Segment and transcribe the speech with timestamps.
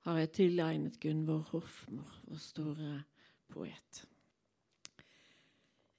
[0.05, 3.05] har jeg tilegnet Gunvor Hofmor, vår store
[3.49, 4.09] poet.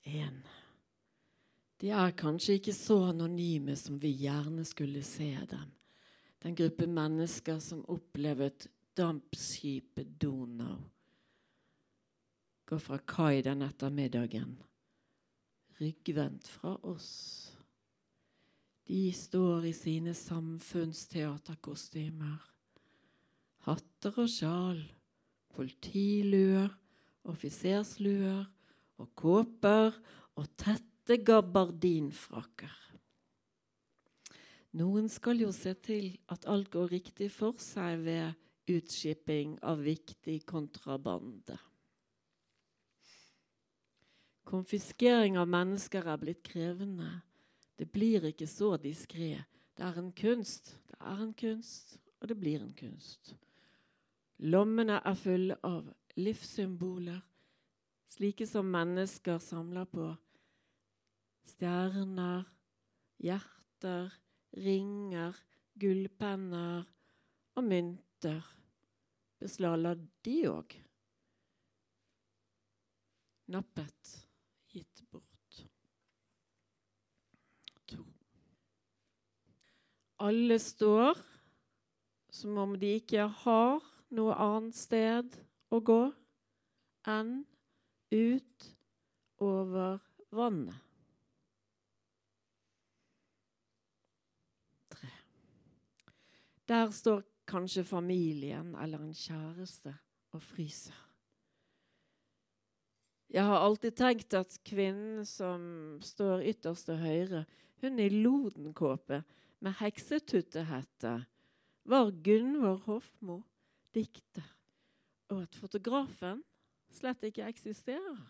[0.03, 0.43] En.
[1.81, 5.71] De er kanskje ikke så anonyme som vi gjerne skulle se dem.
[6.43, 10.77] Den gruppe mennesker som opplevet dampskipet Donau
[12.65, 14.57] går fra kai den ettermiddagen,
[15.80, 17.53] ryggvendt fra oss.
[18.87, 22.49] De står i sine samfunnsteaterkostymer.
[23.67, 24.81] Hatter og sjal,
[25.55, 26.69] politiluer,
[27.23, 28.43] offisersluer
[28.99, 29.91] og kåper
[30.35, 30.47] og
[31.03, 32.71] tette gabardinfrakker.
[34.79, 40.39] Noen skal jo se til at alt går riktig for seg ved utskipping av viktig
[40.47, 41.57] kontrabande.
[44.47, 47.11] Konfiskering av mennesker er blitt krevende.
[47.75, 49.43] Det blir ikke så diskré.
[49.75, 50.77] Det er en kunst.
[50.87, 53.35] Det er en kunst, og det blir en kunst.
[54.39, 57.19] Lommene er fulle av livssymboler,
[58.15, 60.13] slike som mennesker samler på.
[61.48, 62.45] Stjerner,
[63.23, 64.14] hjerter,
[64.54, 65.37] ringer,
[65.80, 66.86] gullpenner
[67.55, 68.42] og mynter.
[69.43, 69.95] Beslagla
[70.26, 70.76] de òg.
[73.52, 74.14] Nappet
[74.71, 75.59] gitt bort.
[77.92, 78.05] To.
[80.23, 81.20] Alle står
[82.33, 83.83] som om de ikke har
[84.15, 85.36] noe annet sted
[85.73, 86.02] å gå
[87.10, 87.43] enn
[88.14, 88.70] ut
[89.43, 89.99] over
[90.31, 90.92] vannet.
[96.73, 99.92] Der står kanskje familien eller en kjæreste
[100.34, 100.95] og fryser.
[103.30, 107.44] Jeg har alltid tenkt at kvinnen som står ytterst til høyre,
[107.82, 109.20] hun i lodenkåpe
[109.61, 111.14] med heksetuttehette,
[111.86, 113.42] var Gunvor Hofmo,
[113.94, 114.48] dikter,
[115.30, 116.42] og at fotografen
[116.90, 118.23] slett ikke eksisterer.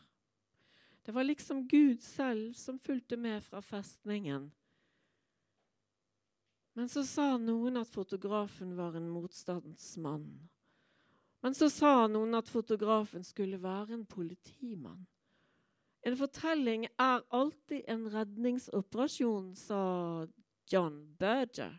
[1.06, 4.52] Det var liksom Gud selv som fulgte med fra festningen.
[6.74, 10.28] Men så sa noen at fotografen var en motstandsmann.
[11.44, 15.06] Men så sa noen at fotografen skulle være en politimann.
[16.04, 19.82] En fortelling er alltid en redningsoperasjon, sa
[20.72, 21.78] John Berger.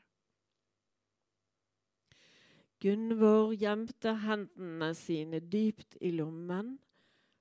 [2.81, 6.75] Gunvor gjemte hendene sine dypt i lommen,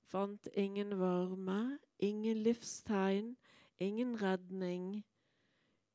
[0.08, 3.34] fant ingen varme, ingen livstegn,
[3.80, 5.04] ingen redning.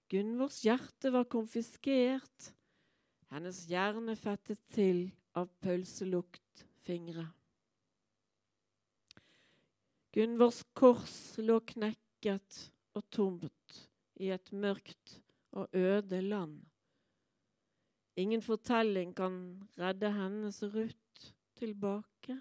[0.08, 2.52] Gunvors hjerte var konfiskert,
[3.28, 5.02] hennes hjerne fettet til
[5.36, 7.26] av pølseluktfingre.
[10.16, 12.62] Gunvors kors lå knekket
[12.96, 13.82] og tomt
[14.24, 15.18] i et mørkt
[15.52, 16.56] og øde land.
[18.18, 19.36] Ingen fortelling kan
[19.78, 21.28] redde hennes Ruth
[21.60, 22.40] tilbake.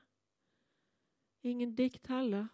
[1.44, 2.48] Ingen dikt heller.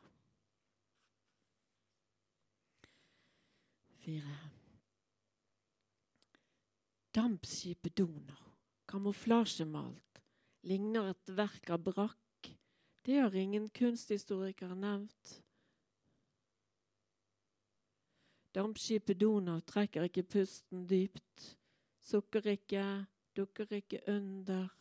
[4.03, 4.62] Fire.
[7.13, 8.53] Dampskipet Donau,
[8.89, 10.21] kamuflasjemalt,
[10.65, 12.47] ligner et verk av brakk.
[13.05, 15.33] Det har ingen kunsthistorikere nevnt.
[18.57, 21.45] Dampskipet Donau trekker ikke pusten dypt,
[22.01, 22.87] sukker ikke,
[23.37, 24.73] dukker ikke under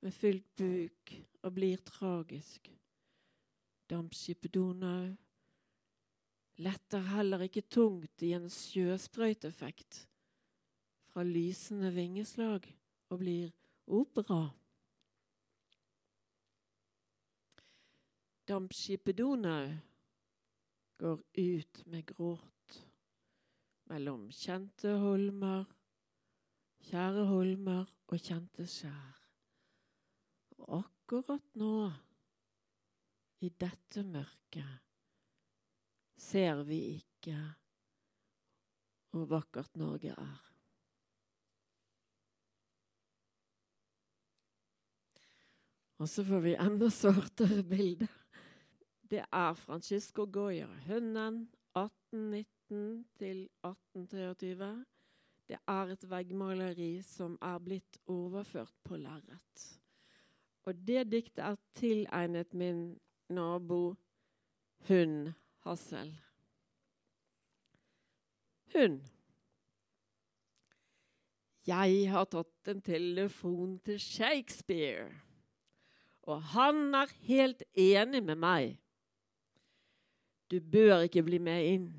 [0.00, 1.14] med fylt buk
[1.44, 2.72] og blir tragisk.
[3.92, 5.12] Dampskipet Donau
[6.64, 10.06] letter heller ikke tungt i en sjøsprøyteffekt
[11.14, 12.64] fra lysende vingeslag
[13.14, 13.50] og blir
[13.86, 14.48] opera.
[18.50, 19.68] Dampskipet Donau
[20.98, 22.78] går ut med gråt
[23.92, 25.68] mellom kjente holmer,
[26.88, 29.20] kjære holmer og kjente skjær.
[30.64, 31.76] Og akkurat nå,
[33.38, 34.82] i dette mørket,
[36.18, 37.38] ser vi ikke
[39.14, 40.53] hvor vakkert Norge er.
[46.04, 48.10] Og så får vi enda svartere bilder.
[49.08, 51.38] Det er Francisco Goyer hunden
[51.72, 54.68] 1819 til 1823.
[55.48, 59.64] Det er et veggmaleri som er blitt overført på lerret.
[60.68, 62.86] Og det diktet er tilegnet min
[63.32, 63.96] nabo
[64.90, 65.32] hund
[65.64, 66.12] Hassel.
[68.76, 69.00] Hund.
[71.64, 75.08] Jeg har tatt en telefon til Shakespeare,
[76.24, 78.78] og han er helt enig med meg.
[80.50, 81.90] Du bør ikke bli med inn.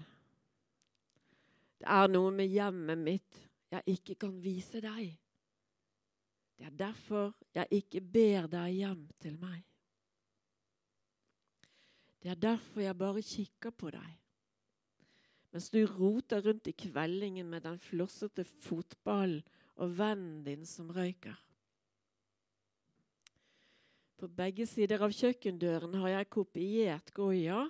[1.82, 3.40] Det er noe med hjemmet mitt
[3.74, 5.14] jeg ikke kan vise deg.
[6.56, 9.64] Det er derfor jeg ikke ber deg hjem til meg.
[12.24, 14.14] Det er derfor jeg bare kikker på deg.
[15.54, 19.44] Mens du roter rundt i kveldingen med den flossete fotballen
[19.76, 21.36] og vennen din som røyker.
[24.16, 27.66] På begge sider av kjøkkendøren har jeg kopiert Goya.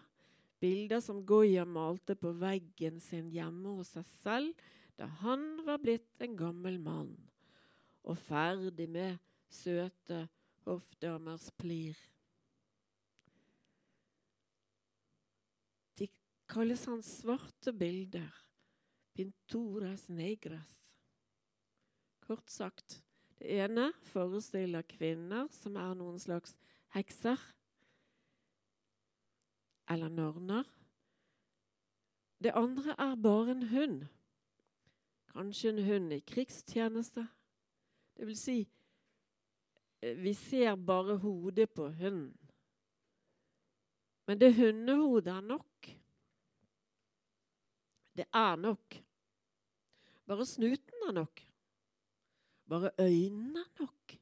[0.62, 6.24] Bilder som Goya malte på veggen sin hjemme hos seg selv da han var blitt
[6.24, 7.12] en gammel mann
[8.06, 9.18] og ferdig med
[9.52, 10.22] søte
[10.66, 11.98] hoffdamers plir.
[15.98, 16.08] De
[16.52, 18.30] kalles hans svarte bilder,
[19.18, 20.72] pinturas negras.
[22.26, 23.02] Kort sagt,
[23.40, 26.56] det ene forestiller kvinner som er noen slags
[26.96, 27.40] hekser
[29.92, 30.64] eller norner.
[32.44, 34.06] Det andre er bare en hund.
[35.34, 37.28] Kanskje en hund i krigstjeneste.
[38.16, 38.58] Det vil si,
[40.02, 42.38] eh, vi ser bare hodet på hunden.
[44.28, 45.92] Men det hundehodet er nok.
[48.18, 48.96] Det er nok.
[50.26, 51.45] Bare snuten er nok.
[52.70, 54.16] Bare øynene nok.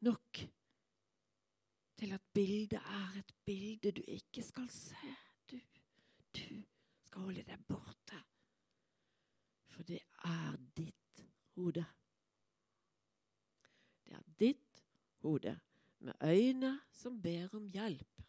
[0.00, 0.38] Nok
[1.96, 5.14] til at bildet er et bilde du ikke skal se.
[5.50, 5.56] Du,
[6.36, 6.62] du
[7.04, 8.20] skal holde deg borte.
[9.72, 11.24] For det er ditt
[11.56, 11.84] hode.
[14.04, 14.84] Det er ditt
[15.24, 15.58] hode
[15.98, 18.22] med øyne som ber om hjelp.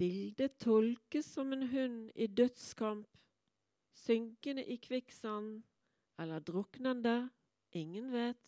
[0.00, 3.08] Bildet tolkes som en hund i dødskamp,
[4.00, 5.62] synkende i kvikksand
[6.18, 7.30] eller druknende.
[7.72, 8.40] Ingen vet.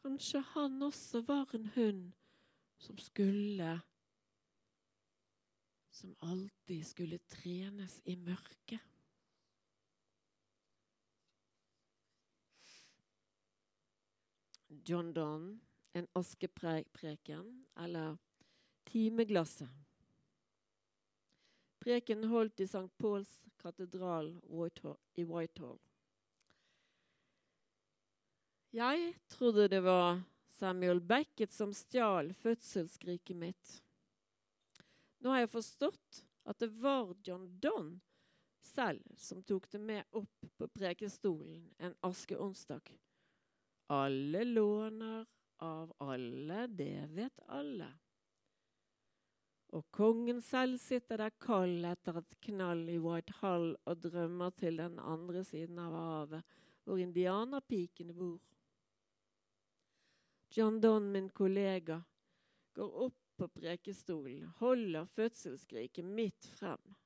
[0.00, 2.12] Kanskje han også var en hund
[2.80, 3.80] som skulle
[5.90, 8.80] Som alltid skulle trenes i mørket.
[14.88, 15.60] John Donne,
[15.94, 18.16] en askepreken, eller
[18.86, 19.68] Timeglasset.
[21.80, 22.88] Preken holdt i St.
[23.00, 24.34] Pauls katedral
[25.14, 25.78] i Whitehall.
[28.70, 33.72] Jeg trodde det var Samuel Beckett som stjal fødselsskriket mitt.
[35.18, 37.98] Nå har jeg forstått at det var John Donne
[38.64, 42.92] selv som tok det med opp på prekestolen en askeonsdag.
[43.90, 45.26] Alle låner
[45.64, 47.88] av alle, det vet alle.
[49.70, 54.98] Og kongen selv sitter der kald etter et knall i Whitehall og drømmer til den
[54.98, 58.40] andre siden av havet, hvor indianerpikene bor.
[60.56, 62.00] John Donne, min kollega,
[62.74, 66.96] går opp på prekestolen, holder fødselsskriket midt frem.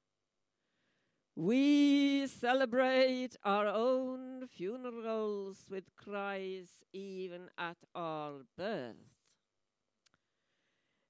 [1.37, 9.14] We celebrate our own funerals with cries even at our birth.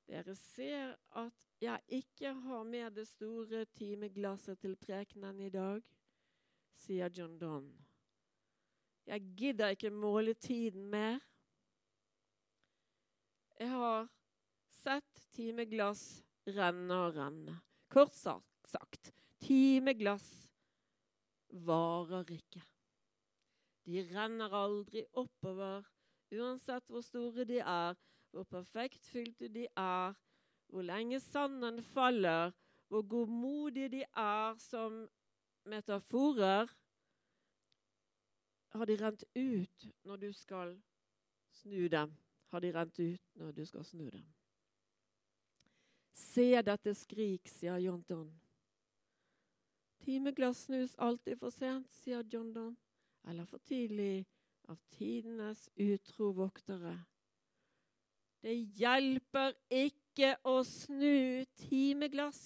[0.09, 1.33] Dere ser at
[1.63, 5.81] jeg ikke har med det store timeglasset til prekenen i dag,
[6.85, 7.73] sier John Donne.
[9.07, 11.21] Jeg gidder ikke måle tiden mer.
[13.61, 14.09] Jeg har
[14.83, 16.25] sett timeglass
[16.57, 17.59] renne og renne.
[17.93, 19.13] Kort sagt,
[19.45, 20.49] timeglass
[21.65, 22.63] varer ikke.
[23.85, 25.85] De renner aldri oppover,
[26.33, 27.95] uansett hvor store de er,
[28.35, 30.15] hvor perfekt fylte de er,
[30.67, 32.51] hvor lenge sanden faller,
[32.89, 35.09] hvor godmodige de er som
[35.65, 36.67] metaforer.
[38.69, 40.83] Har de rent ut når du skal
[41.51, 42.17] snu dem?
[42.47, 44.27] Har de rent ut når du skal snu dem?
[46.15, 48.35] Se dette skrik, sier John Donne.
[50.03, 52.77] Timeglass snus alltid for sent, sier John Donne.
[53.27, 54.27] eller for tidlig
[54.69, 56.99] av tidenes utro voktere.
[58.45, 62.43] Det hjelper ikke å snu timeglass.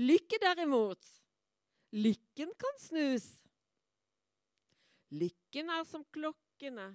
[0.00, 1.04] Lykke derimot,
[1.92, 3.26] lykken kan snus.
[5.12, 6.86] Lykken er som klokkene,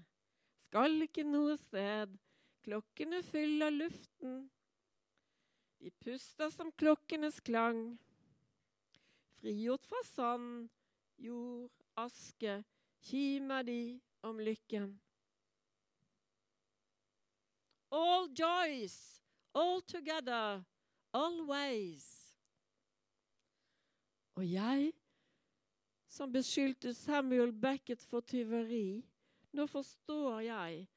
[0.66, 2.18] skal ikke noe sted.
[2.66, 4.42] Klokkene fyller luften.
[5.82, 7.84] De puster som klokkenes klang.
[9.38, 10.66] Frigjort fra sand,
[11.22, 12.60] jord, aske,
[13.06, 13.80] kimer de
[14.26, 14.92] om lykken.
[17.92, 19.22] All joys,
[19.54, 20.64] all together,
[21.14, 22.38] always.
[24.36, 24.94] Og jeg,
[26.08, 29.04] som beskyldte Samuel Beckett for tyveri,
[29.52, 30.88] nå forstår jeg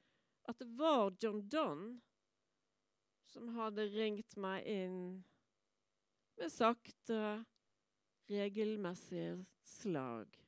[0.48, 1.98] at det var John Donne
[3.34, 4.98] som hadde ringt meg inn
[6.38, 7.42] med sakte,
[8.30, 10.43] regelmessige slag.